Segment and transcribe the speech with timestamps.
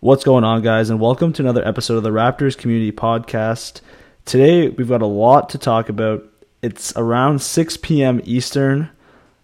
[0.00, 3.80] What's going on, guys, and welcome to another episode of the Raptors Community Podcast.
[4.24, 6.24] Today, we've got a lot to talk about.
[6.62, 8.20] It's around 6 p.m.
[8.22, 8.90] Eastern,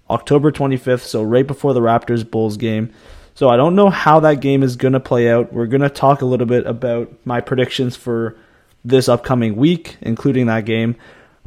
[0.09, 2.93] October 25th, so right before the Raptors Bulls game.
[3.35, 5.53] So, I don't know how that game is going to play out.
[5.53, 8.37] We're going to talk a little bit about my predictions for
[8.85, 10.95] this upcoming week, including that game.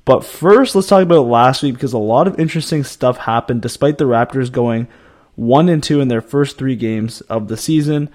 [0.04, 4.00] But first, let's talk about last week because a lot of interesting stuff happened despite
[4.00, 4.90] the Raptors going
[5.36, 8.10] 1 and 2 in their first three games of the season.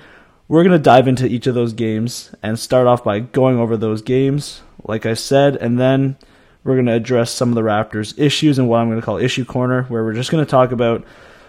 [0.49, 3.77] We're going to dive into each of those games and start off by going over
[3.77, 6.17] those games, like I said, and then
[6.65, 9.19] we're going to address some of the Raptors' issues and what I'm going to call
[9.19, 11.05] issue corner, where we're just going to talk about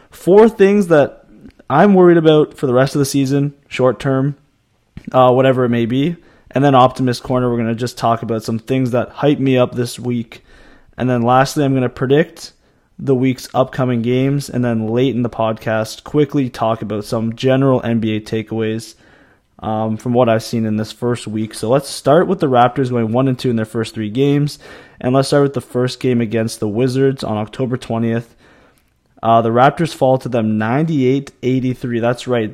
[0.10, 1.26] four things that
[1.70, 4.38] I'm worried about for the rest of the season, short term,
[5.12, 6.16] uh, whatever it may be.
[6.52, 9.58] And then Optimist Corner, we're going to just talk about some things that hype me
[9.58, 10.44] up this week.
[10.98, 12.54] And then lastly, I'm going to predict
[13.00, 17.82] the week's upcoming games, and then late in the podcast, quickly talk about some general
[17.82, 18.96] NBA takeaways
[19.60, 21.54] um, from what I've seen in this first week.
[21.54, 24.60] So let's start with the Raptors going one and two in their first three games,
[25.00, 28.28] and let's start with the first game against the Wizards on October 20th.
[29.22, 32.02] Uh, the Raptors fall to them 98-83.
[32.02, 32.54] That's right,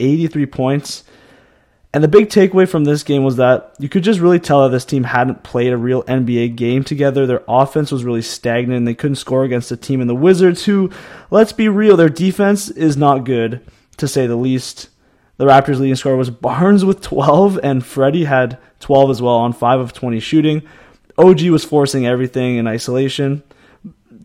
[0.00, 1.04] 83 points.
[1.94, 4.70] And the big takeaway from this game was that you could just really tell that
[4.70, 7.24] this team hadn't played a real NBA game together.
[7.24, 10.64] Their offense was really stagnant and they couldn't score against a team in the Wizards
[10.64, 10.90] who,
[11.30, 13.60] let's be real, their defense is not good,
[13.98, 14.88] to say the least.
[15.36, 19.52] The Raptors' leading scorer was Barnes with 12, and Freddie had 12 as well on
[19.52, 20.62] 5 of 20 shooting.
[21.16, 23.44] OG was forcing everything in isolation.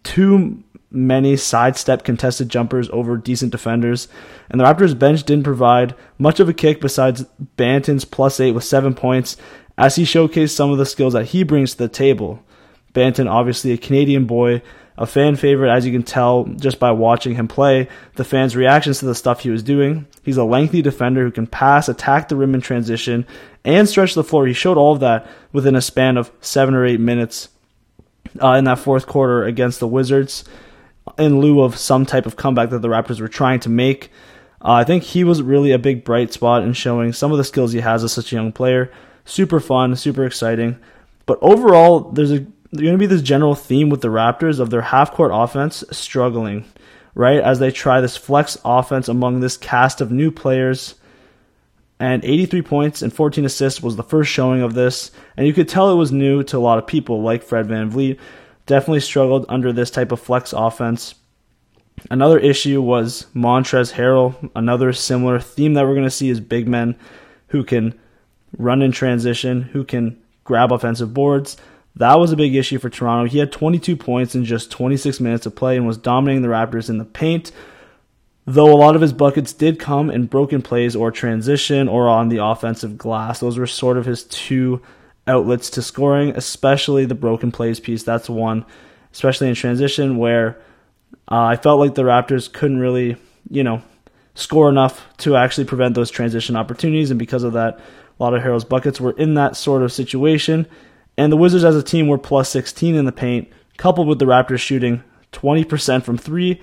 [0.02, 4.07] Two many sidestep contested jumpers over decent defenders,
[4.49, 7.25] and the Raptors bench didn't provide much of a kick besides
[7.57, 9.37] Banton's plus eight with seven points,
[9.77, 12.43] as he showcased some of the skills that he brings to the table.
[12.93, 14.61] Banton, obviously a Canadian boy,
[14.97, 18.99] a fan favorite, as you can tell just by watching him play, the fans' reactions
[18.99, 20.05] to the stuff he was doing.
[20.23, 23.25] He's a lengthy defender who can pass, attack the rim in transition,
[23.63, 24.45] and stretch the floor.
[24.45, 27.47] He showed all of that within a span of seven or eight minutes
[28.43, 30.44] uh, in that fourth quarter against the Wizards
[31.18, 34.12] in lieu of some type of comeback that the Raptors were trying to make.
[34.62, 37.44] Uh, I think he was really a big bright spot in showing some of the
[37.44, 38.92] skills he has as such a young player.
[39.25, 40.78] Super fun, super exciting.
[41.25, 44.70] But overall, there's a there's going to be this general theme with the Raptors of
[44.70, 46.66] their half court offense struggling,
[47.16, 47.40] right?
[47.40, 50.96] As they try this flex offense among this cast of new players.
[52.00, 55.12] And 83 points and 14 assists was the first showing of this.
[55.36, 58.20] And you could tell it was new to a lot of people like Fred VanVleet
[58.69, 61.16] definitely struggled under this type of flex offense.
[62.12, 64.52] Another issue was Montrezl Harrell.
[64.56, 66.96] Another similar theme that we're going to see is big men
[67.47, 68.00] who can
[68.58, 71.58] run in transition, who can grab offensive boards.
[71.96, 73.29] That was a big issue for Toronto.
[73.29, 76.90] He had 22 points in just 26 minutes of play and was dominating the Raptors
[76.90, 77.52] in the paint.
[78.46, 82.29] Though a lot of his buckets did come in broken plays or transition or on
[82.29, 83.40] the offensive glass.
[83.40, 84.81] Those were sort of his two
[85.29, 88.03] outlets to scoring, especially the broken plays piece.
[88.03, 88.66] That's one,
[89.13, 90.59] especially in transition, where
[91.31, 93.16] uh, I felt like the Raptors couldn't really,
[93.50, 93.81] you know,
[94.34, 97.12] score enough to actually prevent those transition opportunities.
[97.12, 97.79] And because of that,
[98.19, 100.67] a lot of Harrell's buckets were in that sort of situation.
[101.17, 104.25] And the Wizards as a team were plus 16 in the paint, coupled with the
[104.25, 106.61] Raptors shooting 20% from three.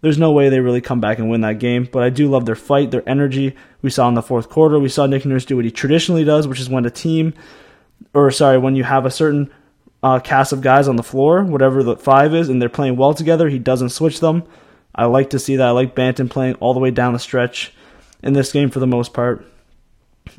[0.00, 2.46] There's no way they really come back and win that game, but I do love
[2.46, 3.56] their fight, their energy.
[3.82, 6.46] We saw in the fourth quarter, we saw Nick Nurse do what he traditionally does,
[6.46, 7.34] which is when a team
[8.26, 9.50] or sorry, when you have a certain
[10.02, 13.14] uh, cast of guys on the floor, whatever the five is, and they're playing well
[13.14, 14.44] together, he doesn't switch them.
[14.94, 15.68] I like to see that.
[15.68, 17.72] I like Banton playing all the way down the stretch
[18.22, 19.44] in this game for the most part.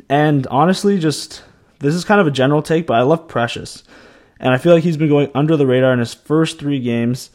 [0.10, 1.44] And honestly, just
[1.80, 3.84] this is kind of a general take, but I love Precious.
[4.40, 7.30] And I feel like he's been going under the radar in his first three games.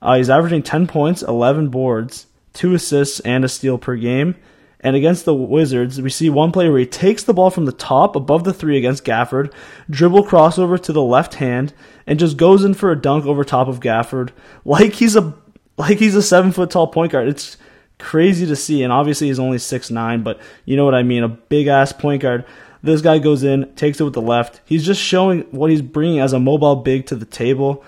[0.00, 4.36] Uh, he's averaging 10 points, 11 boards, 2 assists, and a steal per game.
[4.80, 7.72] And against the Wizards, we see one play where he takes the ball from the
[7.72, 9.52] top above the three against Gafford,
[9.88, 11.72] dribble crossover to the left hand,
[12.06, 14.30] and just goes in for a dunk over top of Gafford
[14.64, 15.34] like he's a
[15.78, 17.28] like he's a seven foot tall point guard.
[17.28, 17.56] It's
[17.98, 21.22] crazy to see, and obviously he's only six nine, but you know what I mean,
[21.22, 22.44] a big ass point guard.
[22.82, 24.60] This guy goes in, takes it with the left.
[24.64, 27.84] He's just showing what he's bringing as a mobile big to the table.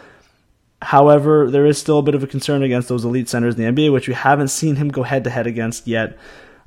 [0.81, 3.83] However, there is still a bit of a concern against those elite centers in the
[3.83, 6.17] NBA, which we haven't seen him go head to head against yet.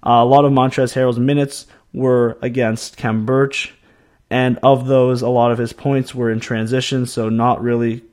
[0.03, 3.73] A lot of Montrezl Harrell's minutes were against Khem Birch,
[4.29, 8.03] and of those, a lot of his points were in transition, so not really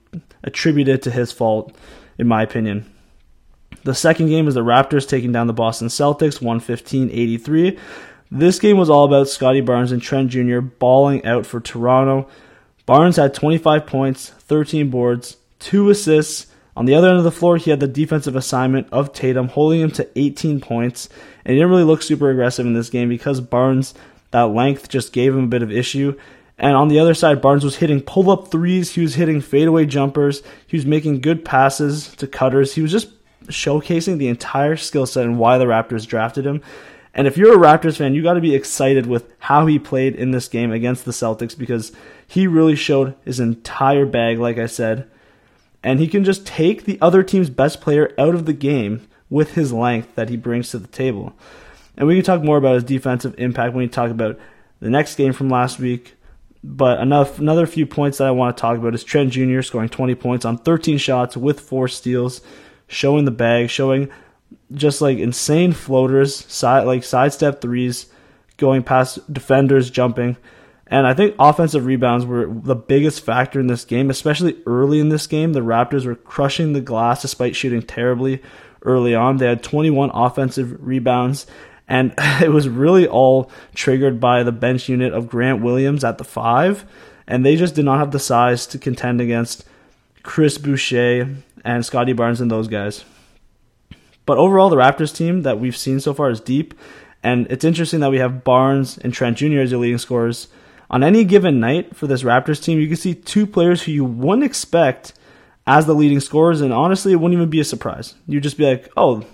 [0.43, 1.75] attributed to his fault,
[2.19, 2.93] in my opinion.
[3.85, 7.79] The second game is the Raptors taking down the Boston Celtics 115 83.
[8.31, 10.61] This game was all about Scottie Barnes and Trent Jr.
[10.61, 12.29] balling out for Toronto.
[12.85, 16.47] Barnes had 25 points, 13 boards, 2 assists
[16.78, 19.80] On the other end of the floor, he had the defensive assignment of Tatum, holding
[19.80, 21.08] him to 18 points,
[21.44, 23.94] and he didn't really look super aggressive in this game because Barnes,
[24.30, 26.16] that length just gave him a bit of issue.
[26.56, 29.86] And on the other side, Barnes was hitting pull up threes, he was hitting fadeaway
[29.86, 32.76] jumpers, he was making good passes to cutters.
[32.76, 33.08] He was just
[33.46, 36.62] showcasing the entire skill set and why the Raptors drafted him.
[37.12, 40.14] And if you're a Raptors fan, you got to be excited with how he played
[40.14, 41.90] in this game against the Celtics because
[42.28, 45.10] he really showed his entire bag, like I said.
[45.82, 49.54] And he can just take the other team's best player out of the game with
[49.54, 51.32] his length that he brings to the table.
[51.96, 54.38] And we can talk more about his defensive impact when we talk about
[54.80, 56.14] the next game from last week.
[56.64, 59.62] But enough, another few points that I want to talk about is Trent Jr.
[59.62, 62.40] scoring 20 points on 13 shots with four steals,
[62.88, 64.10] showing the bag, showing
[64.72, 68.06] just like insane floaters, side like sidestep threes,
[68.56, 70.36] going past defenders, jumping.
[70.90, 75.11] And I think offensive rebounds were the biggest factor in this game, especially early in
[75.11, 75.52] this game.
[75.52, 78.43] The Raptors were crushing the glass despite shooting terribly
[78.82, 79.37] early on.
[79.37, 81.46] They had 21 offensive rebounds,
[81.87, 86.25] and it was really all triggered by the bench unit of Grant Williams at the
[86.25, 86.87] five.
[87.26, 89.64] And they just did not have the size to contend against
[90.23, 93.05] Chris Boucher and Scottie Barnes and those guys.
[94.25, 96.73] But overall, the Raptors team that we've seen so far is deep,
[97.23, 99.58] and it's interesting that we have Barnes and Trent Jr.
[99.58, 100.49] as your leading scorers.
[100.90, 104.05] On any given night for this Raptors team, you can see two players who you
[104.05, 105.12] wouldn't expect
[105.67, 108.14] as the leading scorers, and honestly, it wouldn't even be a surprise.
[108.26, 109.25] You'd just be like, oh,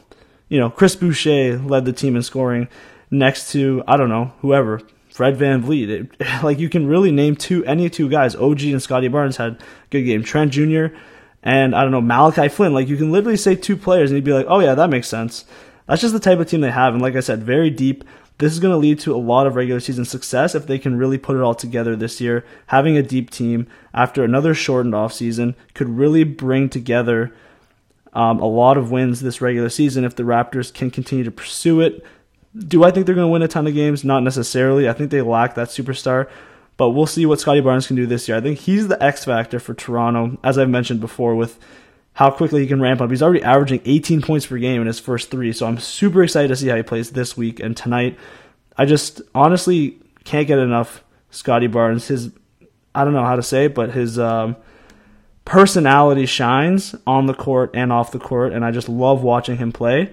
[0.48, 2.68] you know, Chris Boucher led the team in scoring
[3.10, 4.80] next to, I don't know, whoever,
[5.10, 5.88] Fred VanVleet.
[5.88, 8.34] It, like, you can really name two, any two guys.
[8.34, 9.58] OG and Scottie Barnes had a
[9.90, 10.24] good game.
[10.24, 10.86] Trent Jr.,
[11.44, 12.72] and I don't know, Malachi Flynn.
[12.72, 15.08] Like you can literally say two players and you'd be like, oh yeah, that makes
[15.08, 15.44] sense.
[15.86, 16.94] That's just the type of team they have.
[16.94, 18.02] And like I said, very deep.
[18.38, 20.96] This is going to lead to a lot of regular season success if they can
[20.96, 22.44] really put it all together this year.
[22.66, 27.32] Having a deep team after another shortened off season could really bring together
[28.12, 31.80] um, a lot of wins this regular season if the Raptors can continue to pursue
[31.80, 32.04] it.
[32.56, 34.04] Do I think they're going to win a ton of games?
[34.04, 34.88] Not necessarily.
[34.88, 36.28] I think they lack that superstar.
[36.76, 38.36] But we'll see what Scottie Barnes can do this year.
[38.36, 41.58] I think he's the X factor for Toronto, as I've mentioned before, with
[42.14, 43.10] how quickly he can ramp up.
[43.10, 46.48] He's already averaging 18 points per game in his first three, so I'm super excited
[46.48, 48.18] to see how he plays this week and tonight.
[48.76, 52.08] I just honestly can't get enough Scottie Barnes.
[52.08, 52.30] His
[52.94, 54.56] I don't know how to say it, but his um,
[55.44, 59.72] personality shines on the court and off the court, and I just love watching him
[59.72, 60.12] play.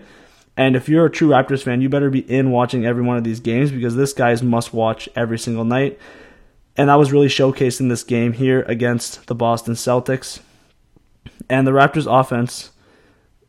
[0.57, 3.23] And if you're a true Raptors fan, you better be in watching every one of
[3.23, 5.99] these games because this guy is must watch every single night
[6.77, 10.39] and that was really showcased in this game here against the Boston Celtics.
[11.49, 12.71] And the Raptors offense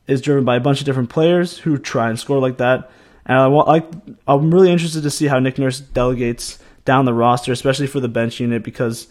[0.07, 2.91] is driven by a bunch of different players who try and score like that.
[3.25, 3.89] And I like,
[4.27, 8.09] I'm really interested to see how Nick Nurse delegates down the roster, especially for the
[8.09, 9.07] bench unit, because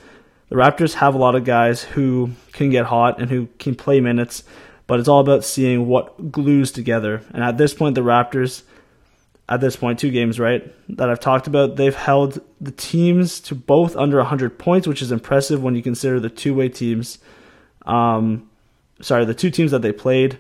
[0.50, 4.02] the Raptors have a lot of guys who can get hot and who can play
[4.02, 4.44] minutes,
[4.86, 7.22] but it's all about seeing what glues together.
[7.34, 8.64] And at this point, the Raptors
[9.52, 13.56] at this point, two games, right, that I've talked about, they've held the teams to
[13.56, 17.20] both under 100 points, which is impressive when you consider the two way teams.
[17.86, 18.50] Um,
[19.02, 20.40] sorry, the two teams that they played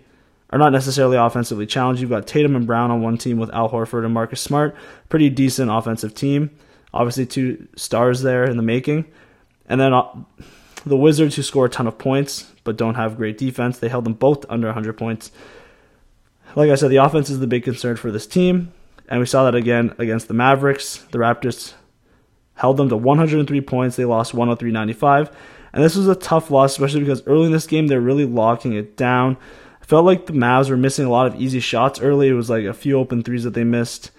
[0.49, 2.01] are not necessarily offensively challenged.
[2.01, 4.75] You've got Tatum and Brown on one team with Al Horford and Marcus Smart.
[5.09, 6.51] Pretty decent offensive team.
[6.93, 9.05] Obviously, two stars there in the making.
[9.67, 10.03] And then uh,
[10.85, 14.03] the Wizards, who score a ton of points but don't have great defense, they held
[14.03, 15.31] them both under 100 points.
[16.55, 18.73] Like I said, the offense is the big concern for this team.
[19.07, 20.97] And we saw that again against the Mavericks.
[21.11, 21.73] The Raptors
[22.55, 23.95] held them to 103 points.
[23.95, 25.33] They lost 103.95.
[25.73, 28.73] And this was a tough loss, especially because early in this game, they're really locking
[28.73, 29.37] it down.
[29.81, 32.27] I felt like the Mavs were missing a lot of easy shots early.
[32.27, 34.11] It was like a few open threes that they missed.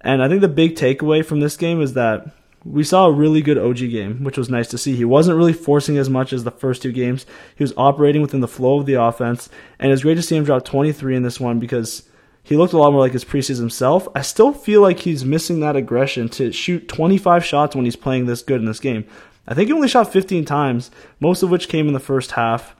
[0.00, 2.30] And I think the big takeaway from this game is that
[2.64, 4.94] we saw a really good OG game, which was nice to see.
[4.94, 7.26] He wasn't really forcing as much as the first two games.
[7.56, 9.48] He was operating within the flow of the offense,
[9.78, 12.08] and it's great to see him drop 23 in this one because
[12.42, 14.08] he looked a lot more like his preseason himself.
[14.14, 18.26] I still feel like he's missing that aggression to shoot 25 shots when he's playing
[18.26, 19.06] this good in this game.
[19.46, 22.76] I think he only shot 15 times, most of which came in the first half.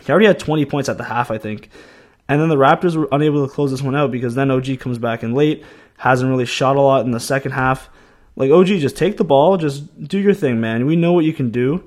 [0.00, 1.70] He already had 20 points at the half, I think.
[2.28, 4.98] And then the Raptors were unable to close this one out because then OG comes
[4.98, 5.64] back in late,
[5.98, 7.88] hasn't really shot a lot in the second half.
[8.34, 10.86] Like, OG, just take the ball, just do your thing, man.
[10.86, 11.84] We know what you can do.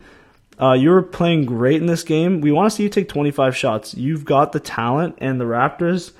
[0.59, 2.41] Uh, you're playing great in this game.
[2.41, 3.93] We want to see you take 25 shots.
[3.93, 6.11] You've got the talent, and the Raptors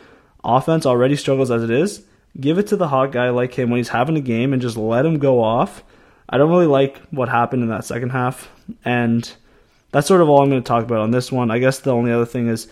[0.44, 2.04] offense already struggles as it is,
[2.40, 4.78] give it to the hot guy like him when he's having a game and just
[4.78, 5.84] let him go off.
[6.30, 8.50] I don't really like what happened in that second half,
[8.86, 9.30] and
[9.92, 11.50] that's sort of all I'm going to talk about on this one.
[11.50, 12.68] I guess the only other thing is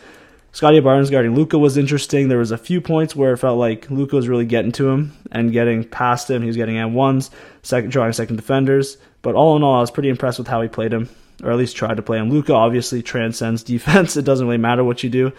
[0.51, 2.27] Scottie Barnes guarding Luka was interesting.
[2.27, 5.15] There was a few points where it felt like Luka was really getting to him
[5.31, 6.41] and getting past him.
[6.41, 7.31] He was getting at ones,
[7.63, 8.97] second drawing second defenders.
[9.21, 11.09] But all in all, I was pretty impressed with how he played him.
[11.43, 12.29] or at least tried to play him.
[12.29, 14.17] Luka obviously transcends defense.
[14.17, 15.31] It doesn't really matter what you do.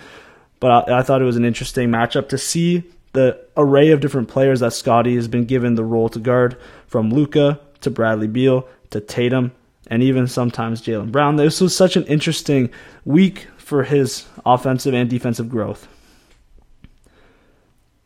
[0.61, 4.29] But I, I thought it was an interesting matchup to see the array of different
[4.29, 6.57] players that Scottie has been given the role to guard,
[6.87, 9.53] from Luka to Bradley Beal to Tatum
[9.89, 11.37] and even sometimes Jaylen Brown.
[11.37, 12.71] This was such an interesting
[13.05, 15.89] week for his offensive and defensive growth.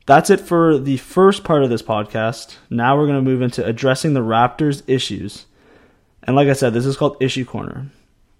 [0.06, 2.56] That's it for the first part of this podcast.
[2.68, 5.46] Now we're going to move into addressing the Raptors' issues.
[6.24, 7.86] And like I said, this is called Issue Corner.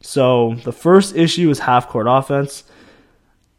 [0.01, 2.65] So the first issue is half court offense.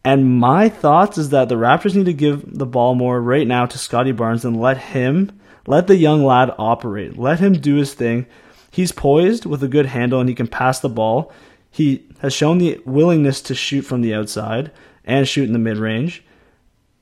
[0.04, 3.66] And my thoughts is that the Raptors need to give the ball more right now
[3.66, 5.32] to Scottie Barnes and let him,
[5.66, 7.18] let the young lad operate.
[7.18, 8.26] Let him do his thing.
[8.70, 11.32] He's poised with a good handle and he can pass the ball.
[11.70, 14.72] He has shown the willingness to shoot from the outside
[15.06, 16.24] and shoot in the mid range.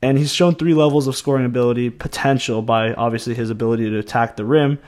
[0.00, 4.36] And he's shown three levels of scoring ability potential by obviously his ability to attack
[4.36, 4.78] the rim.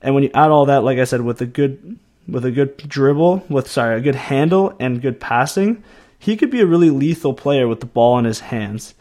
[0.00, 2.76] And when you add all that, like I said, with a good with a good
[2.76, 5.82] dribble, with sorry, a good handle and good passing,
[6.18, 8.94] he could be a really lethal player with the ball in his hands.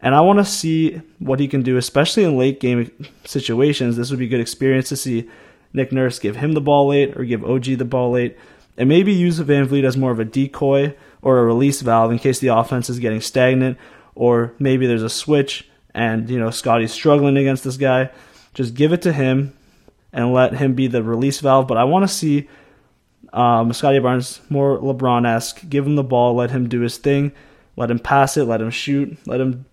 [0.00, 2.90] And I want to see what he can do, especially in late game
[3.24, 3.96] situations.
[3.96, 5.28] This would be a good experience to see
[5.72, 8.36] Nick Nurse give him the ball late or give OG the ball late.
[8.76, 12.38] And maybe use VanVleet as more of a decoy or a release valve in case
[12.38, 13.76] the offense is getting stagnant
[14.14, 18.10] or maybe there's a switch and you know Scottie's struggling against this guy.
[18.54, 19.56] Just give it to him
[20.12, 21.66] and let him be the release valve.
[21.66, 22.48] But I want to see
[23.32, 25.68] um, Scottie Barnes more LeBron esque.
[25.68, 27.32] Give him the ball, let him do his thing,
[27.76, 29.66] let him pass it, let him shoot, let him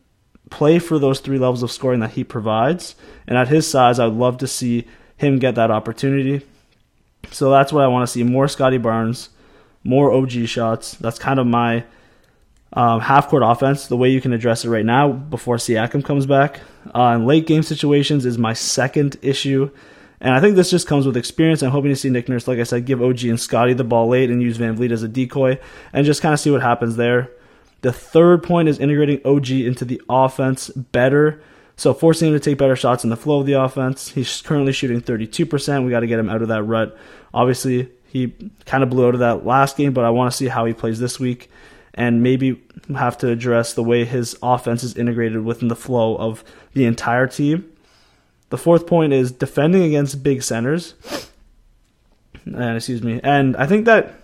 [0.50, 2.96] play for those three levels of scoring that he provides.
[3.28, 4.86] And at his size, I'd love to see
[5.18, 6.46] him get that opportunity.
[7.32, 9.30] So that's what I want to see more Scottie Barnes,
[9.84, 10.94] more OG shots.
[10.96, 11.84] That's kind of my
[12.74, 16.26] um, half court offense, the way you can address it right now before Siakam comes
[16.26, 16.60] back.
[16.94, 19.72] Uh, in late game situations is my second issue.
[20.20, 21.62] And I think this just comes with experience.
[21.62, 24.08] I'm hoping to see Nick Nurse, like I said, give OG and Scottie the ball
[24.08, 25.60] late and use VanVleet as a decoy
[25.94, 27.30] and just kind of see what happens there.
[27.86, 31.40] The third point is integrating OG into the offense better.
[31.78, 34.10] So forcing him to take better shots in the flow of the offense.
[34.10, 35.86] He's currently shooting 32%.
[35.86, 36.98] We got to get him out of that rut.
[37.32, 38.34] Obviously, he
[38.66, 40.74] kind of blew out of that last game, but I want to see how he
[40.74, 41.52] plays this week
[41.94, 42.60] and maybe
[42.96, 47.28] have to address the way his offense is integrated within the flow of the entire
[47.28, 47.72] team.
[48.50, 50.96] The fourth point is defending against big centers.
[52.46, 53.22] And excuse me.
[53.24, 54.16] And I think that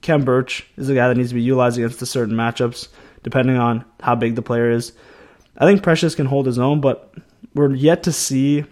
[0.00, 2.88] Khem Birch is a guy that needs to be utilized against certain matchups,
[3.22, 4.92] depending on how big the player is.
[5.56, 7.14] I think Precious can hold his own, but
[7.54, 8.64] we're yet to see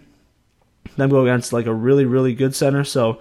[0.97, 2.83] them go against like a really, really good center.
[2.83, 3.19] So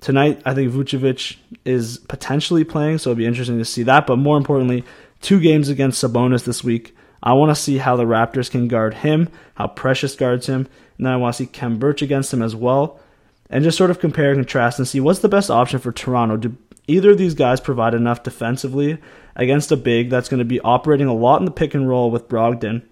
[0.00, 4.06] tonight, I think Vucevic is potentially playing, so it'll be interesting to see that.
[4.06, 4.84] But more importantly,
[5.20, 6.96] two games against Sabonis this week.
[7.22, 11.06] I want to see how the Raptors can guard him, how Precious guards him, and
[11.06, 13.00] then I want to see Khem Birch against him as well,
[13.48, 16.36] and just sort of compare and contrast and see what's the best option for Toronto.
[16.36, 18.98] Do either of these guys provide enough defensively
[19.36, 22.10] against a big that's going to be operating a lot in the pick and roll
[22.10, 22.82] with Brogdon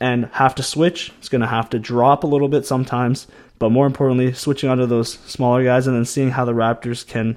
[0.00, 1.12] and have to switch.
[1.18, 3.26] It's going to have to drop a little bit sometimes,
[3.58, 7.36] but more importantly, switching onto those smaller guys and then seeing how the Raptors can,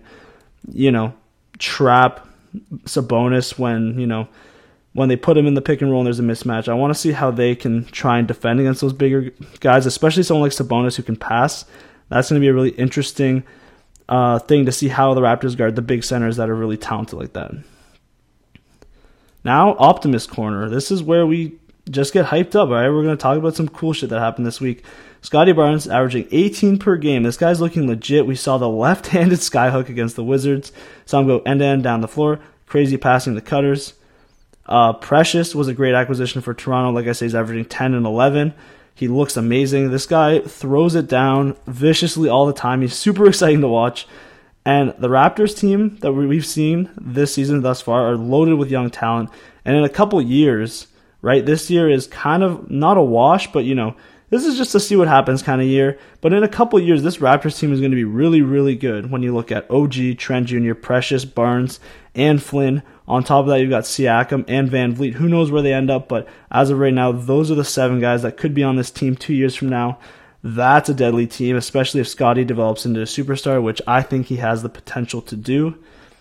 [0.71, 1.13] you know,
[1.57, 2.27] trap
[2.85, 4.27] Sabonis when, you know,
[4.93, 6.67] when they put him in the pick and roll and there's a mismatch.
[6.67, 10.23] I want to see how they can try and defend against those bigger guys, especially
[10.23, 11.65] someone like Sabonis who can pass.
[12.09, 13.43] That's going to be a really interesting
[14.09, 17.19] uh, thing to see how the Raptors guard the big centers that are really talented
[17.19, 17.51] like that.
[19.43, 20.69] Now, Optimist Corner.
[20.69, 21.57] This is where we
[21.89, 22.89] just get hyped up, all right?
[22.89, 24.83] We're going to talk about some cool shit that happened this week.
[25.21, 27.23] Scottie Barnes averaging 18 per game.
[27.23, 28.25] This guy's looking legit.
[28.25, 30.71] We saw the left handed skyhook against the Wizards.
[31.09, 32.39] Him go end to end down the floor.
[32.67, 33.93] Crazy passing the cutters.
[34.65, 36.91] Uh, Precious was a great acquisition for Toronto.
[36.91, 38.53] Like I say, he's averaging 10 and 11.
[38.93, 39.89] He looks amazing.
[39.89, 42.81] This guy throws it down viciously all the time.
[42.81, 44.07] He's super exciting to watch.
[44.69, 48.91] And the Raptors team that we've seen this season thus far are loaded with young
[48.91, 49.31] talent.
[49.65, 50.85] And in a couple years,
[51.23, 53.95] right, this year is kind of not a wash, but you know,
[54.29, 55.97] this is just to see what happens kind of year.
[56.21, 59.09] But in a couple years, this Raptors team is going to be really, really good
[59.09, 61.79] when you look at OG, Trent Jr., Precious, Barnes,
[62.13, 62.83] and Flynn.
[63.07, 65.13] On top of that, you've got Siakam and VanVleet.
[65.13, 67.99] Who knows where they end up, but as of right now, those are the seven
[67.99, 69.97] guys that could be on this team two years from now.
[70.41, 74.37] That's a deadly team, especially if Scottie develops into a superstar, which I think he
[74.37, 75.77] has the potential to do.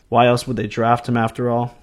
[0.09, 1.77] Why else would they draft him after all?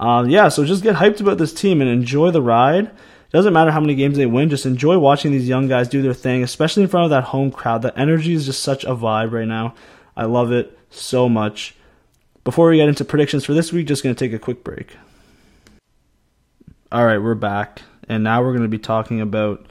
[0.00, 2.90] Uh, yeah, so just get hyped about this team and enjoy the ride.
[3.30, 6.12] Doesn't matter how many games they win, just enjoy watching these young guys do their
[6.12, 7.82] thing, especially in front of that home crowd.
[7.82, 9.74] The energy is just such a vibe right now.
[10.16, 11.74] I love it so much.
[12.44, 14.96] Before we get into predictions for this week, just going to take a quick break.
[16.90, 17.82] All right, we're back.
[18.08, 19.64] And now we're going to be talking about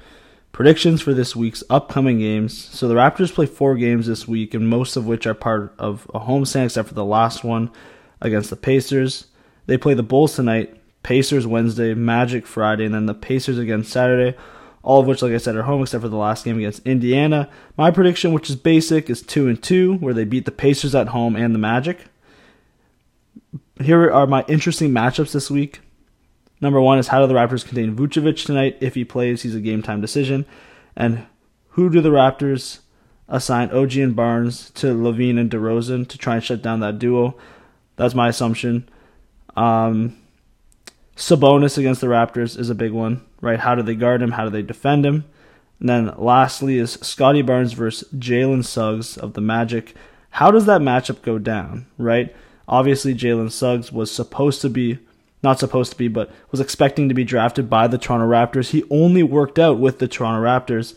[0.51, 2.57] Predictions for this week's upcoming games.
[2.57, 6.09] So the Raptors play four games this week, and most of which are part of
[6.13, 7.71] a homestand, except for the last one
[8.19, 9.27] against the Pacers.
[9.65, 14.37] They play the Bulls tonight, Pacers Wednesday, Magic Friday, and then the Pacers again Saturday.
[14.83, 17.49] All of which, like I said, are home except for the last game against Indiana.
[17.77, 21.09] My prediction, which is basic, is two and two, where they beat the Pacers at
[21.09, 21.99] home and the Magic.
[23.79, 25.81] Here are my interesting matchups this week.
[26.61, 28.77] Number one is how do the Raptors contain Vucevic tonight?
[28.79, 30.45] If he plays, he's a game time decision.
[30.95, 31.25] And
[31.69, 32.79] who do the Raptors
[33.27, 37.35] assign OG and Barnes to LaVine and DeRozan to try and shut down that duo?
[37.95, 38.87] That's my assumption.
[39.55, 40.17] Um,
[41.15, 43.59] Sabonis against the Raptors is a big one, right?
[43.59, 44.31] How do they guard him?
[44.31, 45.25] How do they defend him?
[45.79, 49.95] And then lastly is Scottie Barnes versus Jalen Suggs of the Magic.
[50.31, 52.33] How does that matchup go down, right?
[52.67, 54.99] Obviously, Jalen Suggs was supposed to be
[55.43, 58.69] not supposed to be, but was expecting to be drafted by the Toronto Raptors.
[58.69, 60.93] He only worked out with the Toronto Raptors,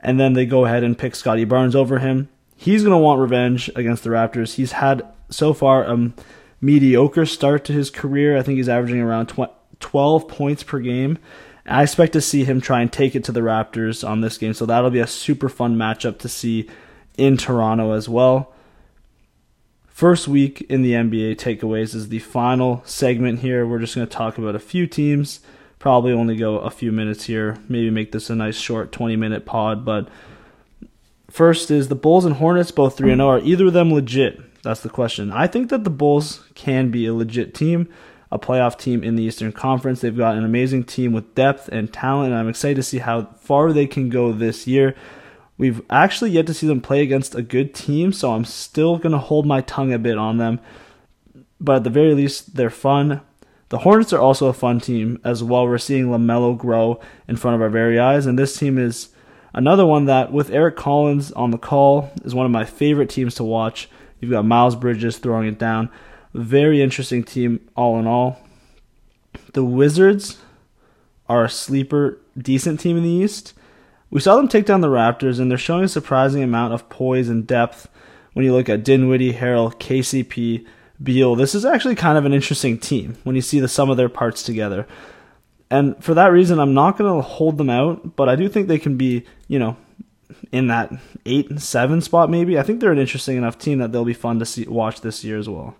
[0.00, 2.28] and then they go ahead and pick Scottie Barnes over him.
[2.56, 4.54] He's going to want revenge against the Raptors.
[4.54, 6.12] He's had so far a
[6.60, 8.36] mediocre start to his career.
[8.36, 9.32] I think he's averaging around
[9.80, 11.18] 12 points per game.
[11.66, 14.52] I expect to see him try and take it to the Raptors on this game,
[14.52, 16.68] so that'll be a super fun matchup to see
[17.16, 18.52] in Toronto as well.
[20.00, 23.66] First week in the NBA takeaways is the final segment here.
[23.66, 25.40] We're just going to talk about a few teams.
[25.78, 27.58] Probably only go a few minutes here.
[27.68, 29.84] Maybe make this a nice short 20 minute pod.
[29.84, 30.08] But
[31.30, 33.28] first is the Bulls and Hornets, both 3 0.
[33.28, 34.62] Are either of them legit?
[34.62, 35.32] That's the question.
[35.32, 37.86] I think that the Bulls can be a legit team,
[38.32, 40.00] a playoff team in the Eastern Conference.
[40.00, 43.24] They've got an amazing team with depth and talent, and I'm excited to see how
[43.42, 44.96] far they can go this year.
[45.60, 49.12] We've actually yet to see them play against a good team, so I'm still going
[49.12, 50.58] to hold my tongue a bit on them.
[51.60, 53.20] But at the very least, they're fun.
[53.68, 55.66] The Hornets are also a fun team as well.
[55.66, 56.98] We're seeing LaMelo grow
[57.28, 59.10] in front of our very eyes, and this team is
[59.52, 63.34] another one that, with Eric Collins on the call, is one of my favorite teams
[63.34, 63.90] to watch.
[64.18, 65.90] You've got Miles Bridges throwing it down.
[66.32, 68.40] Very interesting team, all in all.
[69.52, 70.38] The Wizards
[71.28, 73.52] are a sleeper, decent team in the East.
[74.10, 77.28] We saw them take down the Raptors, and they're showing a surprising amount of poise
[77.28, 77.88] and depth
[78.32, 80.66] when you look at Dinwiddie, Harrell, KCP,
[81.02, 81.36] Beal.
[81.36, 84.08] This is actually kind of an interesting team when you see the sum of their
[84.08, 84.86] parts together.
[85.70, 88.66] And for that reason, I'm not going to hold them out, but I do think
[88.66, 89.76] they can be, you know,
[90.52, 90.92] in that
[91.26, 92.58] eight and seven spot maybe.
[92.58, 95.24] I think they're an interesting enough team that they'll be fun to see watch this
[95.24, 95.76] year as well.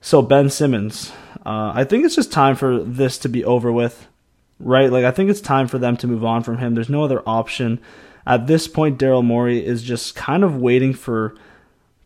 [0.00, 1.12] So Ben Simmons,
[1.44, 4.06] uh, I think it's just time for this to be over with
[4.58, 4.90] right?
[4.90, 6.74] Like I think it's time for them to move on from him.
[6.74, 7.80] There's no other option.
[8.26, 11.34] At this point, Daryl Morey is just kind of waiting for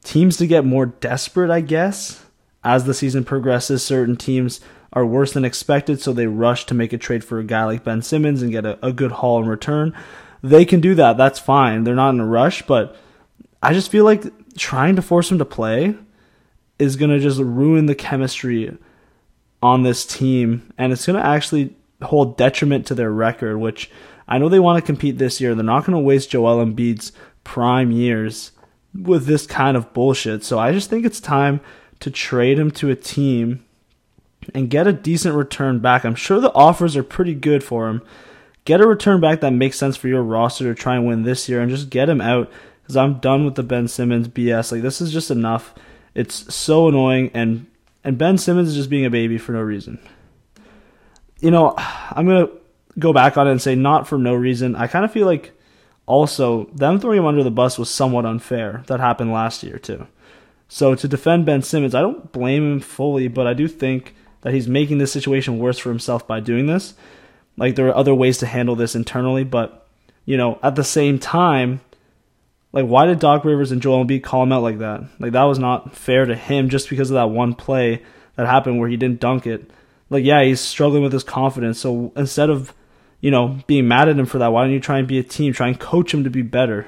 [0.05, 2.25] teams to get more desperate, I guess.
[2.63, 4.61] As the season progresses, certain teams
[4.93, 7.85] are worse than expected, so they rush to make a trade for a guy like
[7.85, 9.95] Ben Simmons and get a, a good haul in return.
[10.43, 11.17] They can do that.
[11.17, 11.85] That's fine.
[11.85, 12.97] They're not in a rush, but
[13.63, 14.25] I just feel like
[14.57, 15.95] trying to force him to play
[16.79, 18.77] is going to just ruin the chemistry
[19.63, 23.91] on this team, and it's going to actually hold detriment to their record, which
[24.29, 25.55] I know they want to compete this year.
[25.55, 27.13] They're not going to waste Joel Embiid's
[27.45, 28.53] prime years
[28.95, 30.45] with this kind of bullshit.
[30.45, 31.61] So I just think it's time
[32.01, 33.65] to trade him to a team
[34.55, 36.05] and get a decent return back.
[36.05, 38.03] I'm sure the offers are pretty good for him.
[38.65, 41.49] Get a return back that makes sense for your roster to try and win this
[41.49, 42.51] year and just get him out
[42.83, 44.73] because I'm done with the Ben Simmons BS.
[44.73, 45.75] Like this is just enough.
[46.15, 47.67] It's so annoying and
[48.03, 49.99] and Ben Simmons is just being a baby for no reason
[51.41, 52.49] you know, I'm gonna
[52.99, 54.77] go back on it and say not for no reason.
[54.77, 55.53] I kind of feel like
[56.07, 58.85] also them throwing him under the bus was somewhat unfair.
[58.87, 60.07] That happened last year too.
[60.69, 64.55] So to defend Ben Simmons, I don't blame him fully, but I do think that
[64.55, 66.95] he's making this situation worse for himself by doing this.
[67.57, 69.87] Like there are other ways to handle this internally, but
[70.25, 71.81] you know, at the same time,
[72.73, 75.03] like why did Doc Rivers and Joel Embiid call him out like that?
[75.19, 78.03] Like that was not fair to him just because of that one play
[78.37, 79.71] that happened where he didn't dunk it
[80.11, 81.79] like yeah, he's struggling with his confidence.
[81.79, 82.75] So instead of
[83.21, 85.23] you know being mad at him for that, why don't you try and be a
[85.23, 85.53] team?
[85.53, 86.87] Try and coach him to be better.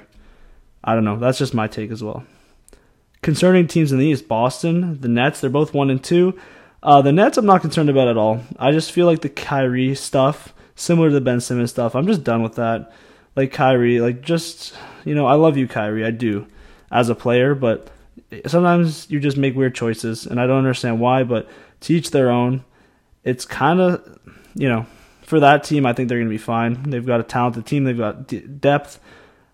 [0.85, 1.19] I don't know.
[1.19, 2.25] That's just my take as well.
[3.23, 6.37] Concerning teams in the East, Boston, the Nets, they're both one and two.
[6.83, 8.41] Uh, the Nets, I'm not concerned about at all.
[8.59, 12.25] I just feel like the Kyrie stuff, similar to the Ben Simmons stuff, I'm just
[12.25, 12.93] done with that.
[13.37, 16.47] Like Kyrie, like just you know, I love you, Kyrie, I do,
[16.91, 17.89] as a player, but
[18.47, 21.23] sometimes you just make weird choices, and I don't understand why.
[21.23, 21.49] But
[21.81, 22.65] teach their own
[23.25, 24.19] it's kind of,
[24.55, 24.87] you know,
[25.23, 26.83] for that team, I think they're going to be fine.
[26.83, 27.85] They've got a talented team.
[27.85, 29.01] They've got d- depth.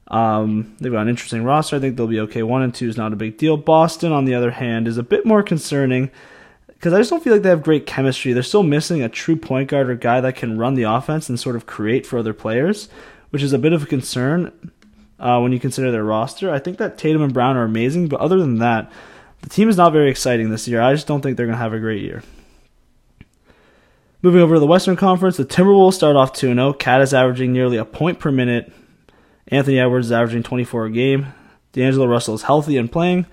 [0.08, 1.76] Um, they've got an interesting roster.
[1.76, 2.42] I think they'll be okay.
[2.42, 3.56] One and two is not a big deal.
[3.56, 6.10] Boston, on the other hand, is a bit more concerning
[6.66, 8.32] because I just don't feel like they have great chemistry.
[8.32, 11.38] They're still missing a true point guard or guy that can run the offense and
[11.38, 12.88] sort of create for other players,
[13.30, 14.72] which is a bit of a concern
[15.18, 16.50] uh, when you consider their roster.
[16.50, 18.90] I think that Tatum and Brown are amazing, but other than that,
[19.42, 20.80] the team is not very exciting this year.
[20.80, 22.22] I just don't think they're going to have a great year.
[24.20, 26.72] Moving over to the Western Conference, the Timberwolves start off 2 0.
[26.72, 28.72] KAT is averaging nearly a point per minute.
[29.46, 31.32] Anthony Edwards is averaging 24 a game.
[31.72, 33.26] D'Angelo Russell is healthy and playing.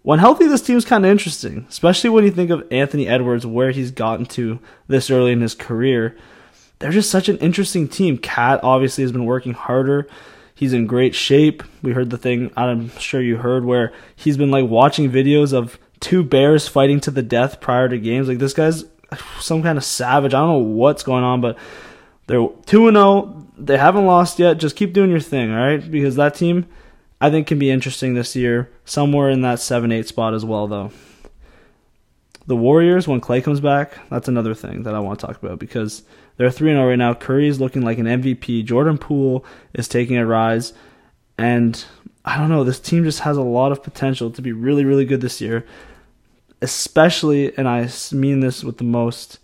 [0.00, 3.72] When healthy, this team's kind of interesting, especially when you think of Anthony Edwards, where
[3.72, 6.16] he's gotten to this early in his career.
[6.78, 8.16] They're just such an interesting team.
[8.16, 10.08] KAT obviously has been working harder.
[10.54, 11.62] He's in great shape.
[11.82, 15.78] We heard the thing, I'm sure you heard, where he's been like watching videos of
[16.00, 18.28] two bears fighting to the death prior to games.
[18.28, 18.84] Like this guy's
[19.40, 20.34] some kind of savage.
[20.34, 21.58] I don't know what's going on, but
[22.26, 23.46] they're 2 0.
[23.58, 24.58] They haven't lost yet.
[24.58, 25.90] Just keep doing your thing, all right?
[25.90, 26.66] Because that team,
[27.20, 28.70] I think, can be interesting this year.
[28.84, 30.90] Somewhere in that 7 8 spot as well, though.
[32.46, 35.58] The Warriors, when Clay comes back, that's another thing that I want to talk about
[35.58, 36.02] because
[36.36, 37.14] they're 3 0 right now.
[37.14, 38.64] Curry is looking like an MVP.
[38.64, 39.44] Jordan Poole
[39.74, 40.72] is taking a rise.
[41.38, 41.84] And
[42.24, 45.04] I don't know, this team just has a lot of potential to be really, really
[45.04, 45.66] good this year
[46.62, 49.38] especially, and I mean this with the most,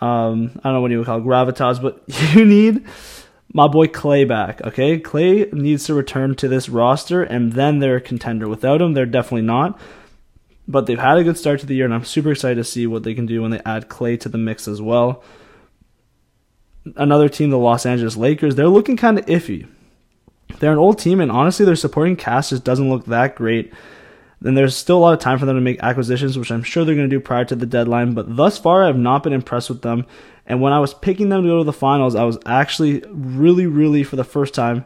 [0.00, 2.02] um, I don't know what you would call it, gravitas, but
[2.34, 2.84] you need
[3.52, 4.60] my boy Clay back.
[4.62, 8.48] Okay, Clay needs to return to this roster, and then they're a contender.
[8.48, 9.78] Without him, they're definitely not.
[10.68, 12.86] But they've had a good start to the year, and I'm super excited to see
[12.86, 15.22] what they can do when they add Clay to the mix as well.
[16.96, 19.68] Another team, the Los Angeles Lakers, they're looking kind of iffy.
[20.58, 23.72] They're an old team, and honestly, their supporting cast just doesn't look that great
[24.40, 26.84] then there's still a lot of time for them to make acquisitions, which I'm sure
[26.84, 28.12] they're going to do prior to the deadline.
[28.12, 30.06] But thus far, I've not been impressed with them.
[30.46, 33.66] And when I was picking them to go to the finals, I was actually really,
[33.66, 34.84] really, for the first time.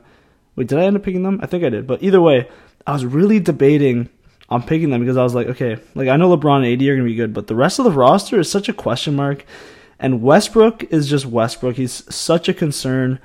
[0.57, 1.41] Wait, did I end up picking them?
[1.43, 1.87] I think I did.
[1.87, 2.49] But either way,
[2.87, 4.09] I was really debating
[4.49, 6.97] on picking them because I was like, okay, like I know LeBron and AD are
[6.97, 9.45] going to be good, but the rest of the roster is such a question mark.
[9.99, 11.77] And Westbrook is just Westbrook.
[11.77, 13.21] He's such a concern,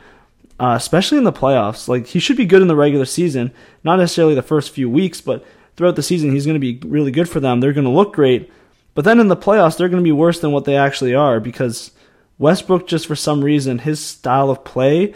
[0.59, 1.87] uh, especially in the playoffs.
[1.87, 3.51] Like he should be good in the regular season,
[3.83, 5.43] not necessarily the first few weeks, but
[5.75, 7.59] throughout the season he's going to be really good for them.
[7.59, 8.51] They're going to look great.
[8.93, 11.39] But then in the playoffs, they're going to be worse than what they actually are
[11.39, 11.91] because
[12.37, 15.13] Westbrook, just for some reason, his style of play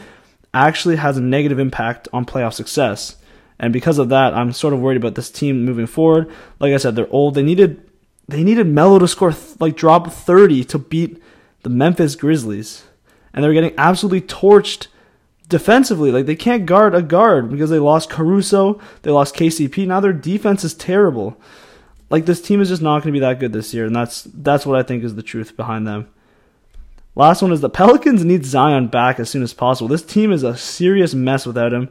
[0.53, 3.17] actually has a negative impact on playoff success.
[3.59, 6.31] And because of that, I'm sort of worried about this team moving forward.
[6.59, 7.35] Like I said, they're old.
[7.35, 7.85] They needed
[8.27, 11.21] they needed Melo to score like drop 30 to beat
[11.63, 12.85] the Memphis Grizzlies,
[13.33, 14.87] and they were getting absolutely torched
[15.49, 16.11] defensively.
[16.11, 19.85] Like they can't guard a guard because they lost Caruso, they lost KCP.
[19.87, 21.37] Now their defense is terrible.
[22.09, 24.23] Like this team is just not going to be that good this year, and that's
[24.33, 26.07] that's what I think is the truth behind them.
[27.15, 29.89] Last one is the Pelicans need Zion back as soon as possible.
[29.89, 31.89] This team is a serious mess without him.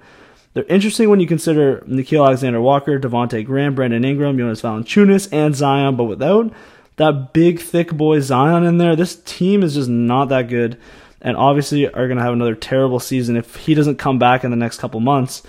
[0.55, 5.55] They're interesting when you consider Nickeil Alexander Walker, Devonte Graham, Brandon Ingram, Jonas Valanciunas, and
[5.55, 6.53] Zion, but without
[6.97, 10.79] that big thick boy Zion in there, this team is just not that good
[11.21, 14.51] and obviously are going to have another terrible season if he doesn't come back in
[14.51, 15.43] the next couple months.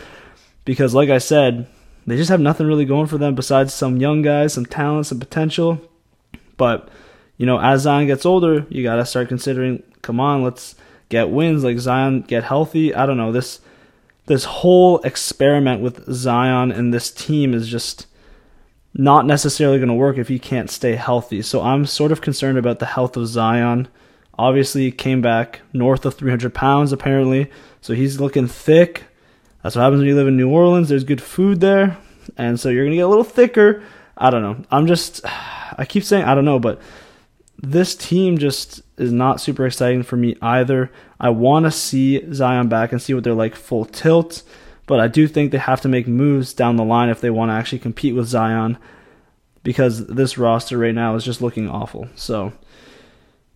[0.66, 1.68] Because, like I said,
[2.06, 5.20] they just have nothing really going for them besides some young guys, some talent, some
[5.20, 5.80] potential.
[6.58, 6.90] But,
[7.38, 10.76] you know, as Zion gets older, you got to start considering come on, let's
[11.10, 11.64] get wins.
[11.64, 12.94] Like Zion, get healthy.
[12.94, 13.32] I don't know.
[13.32, 13.62] This
[14.26, 18.06] this whole experiment with Zion and this team is just
[18.94, 21.42] not necessarily going to work if he can't stay healthy.
[21.42, 23.88] So I'm sort of concerned about the health of Zion
[24.40, 27.52] obviously came back north of 300 pounds apparently.
[27.82, 29.04] So he's looking thick.
[29.62, 30.90] That's what happens when you live in new orleans.
[30.90, 31.98] There's good food there.
[32.38, 33.84] And so you're gonna get a little thicker.
[34.18, 34.64] I don't know.
[34.72, 35.22] I'm just
[35.78, 36.82] i keep saying i don't know but
[37.62, 40.92] this team just is not super exciting for me either.
[41.20, 44.44] I want to see zion back and see what they're like full tilt
[44.88, 47.50] but i do think they have to make moves down the line if they want
[47.50, 48.78] to actually compete with zion
[49.64, 52.08] because this roster right now is just looking awful.
[52.16, 52.54] So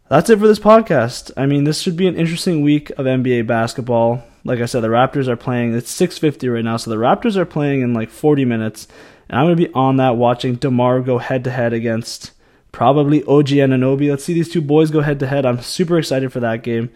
[0.09, 1.31] that's it for this podcast.
[1.37, 4.23] I mean, this should be an interesting week of NBA basketball.
[4.43, 5.73] Like I said, the Raptors are playing.
[5.73, 8.87] It's 6:50 right now, so the Raptors are playing in like 40 minutes,
[9.29, 12.31] and I'm gonna be on that watching Demar go head to head against
[12.71, 14.09] probably OG Anunoby.
[14.09, 15.45] Let's see these two boys go head to head.
[15.45, 16.89] I'm super excited for that game,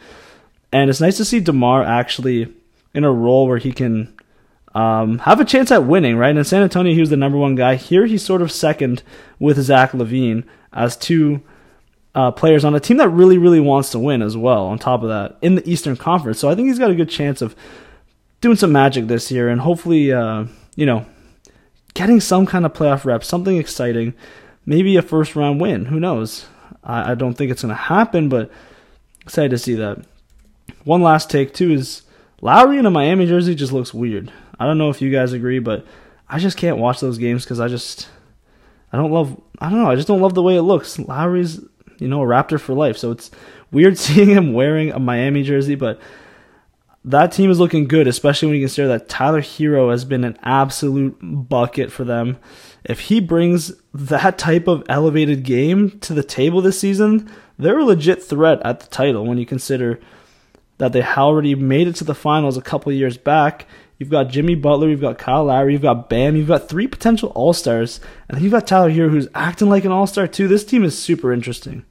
[0.73, 2.53] and it's nice to see Demar actually
[2.93, 4.13] in a role where he can
[4.75, 6.17] um, have a chance at winning.
[6.17, 7.75] Right in San Antonio, he was the number one guy.
[7.75, 9.03] Here, he's sort of second
[9.39, 10.43] with Zach LaVine
[10.73, 11.41] as two
[12.17, 14.65] uh, players on a team that really, really wants to win as well.
[14.65, 17.11] On top of that, in the Eastern Conference, so I think he's got a good
[17.11, 17.55] chance of
[18.41, 21.05] doing some magic this year, and hopefully, uh, you know,
[21.93, 24.15] getting some kind of playoff rep, something exciting,
[24.65, 25.85] maybe a first round win.
[25.85, 26.47] Who knows?
[26.83, 28.49] I, I don't think it's going to happen, but
[29.21, 30.03] excited to see that.
[30.85, 32.01] One last take too is
[32.41, 34.33] Lowry in a Miami jersey just looks weird.
[34.59, 35.85] I don't know if you guys agree, but
[36.27, 38.09] I just can't watch those games because I just
[38.91, 40.97] I don't love I don't know I just don't love the way it looks.
[40.97, 41.59] Lowry's
[41.99, 42.97] you know, a Raptor for life.
[42.97, 43.31] So it's
[43.71, 45.99] weird seeing him wearing a Miami jersey, but
[47.05, 50.37] that team is looking good, especially when you consider that Tyler Herro has been an
[50.43, 52.37] absolute bucket for them.
[52.83, 57.85] If he brings that type of elevated game to the table this season, they're a
[57.85, 60.01] legit threat at the title when you consider
[60.79, 63.67] that they already made it to the finals a couple years back.
[63.97, 67.31] You've got Jimmy Butler, you've got Kyle Lowry, you've got Bam, you've got three potential
[67.33, 70.47] All Stars, and you've got Tyler Herro who's acting like an All Star too.
[70.47, 71.83] This team is super interesting.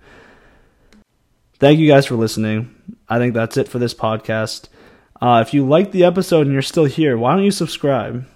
[1.59, 2.75] Thank you guys for listening.
[3.09, 4.69] I think that's it for this podcast.
[5.21, 8.27] Uh, if you like the episode and you're still here, why don't you subscribe?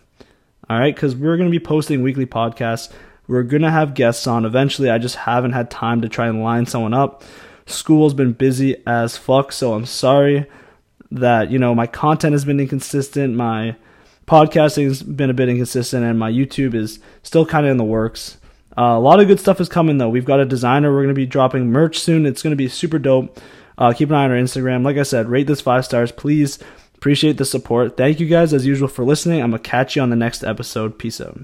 [0.68, 2.90] All right, because we're going to be posting weekly podcasts.
[3.28, 4.90] We're going to have guests on eventually.
[4.90, 7.22] I just haven't had time to try and line someone up.
[7.66, 10.46] School's been busy as fuck, so I'm sorry
[11.10, 13.34] that, you know, my content has been inconsistent.
[13.34, 13.76] My
[14.26, 17.84] podcasting has been a bit inconsistent, and my YouTube is still kind of in the
[17.84, 18.38] works.
[18.78, 20.08] Uh, a lot of good stuff is coming, though.
[20.08, 20.90] We've got a designer.
[20.90, 22.26] We're going to be dropping merch soon.
[22.26, 23.40] It's going to be super dope.
[23.76, 24.84] Uh, keep an eye on our Instagram.
[24.84, 26.58] Like I said, rate this five stars, please.
[26.94, 27.96] Appreciate the support.
[27.96, 29.42] Thank you guys, as usual, for listening.
[29.42, 30.98] I'm going to catch you on the next episode.
[30.98, 31.40] Peace out.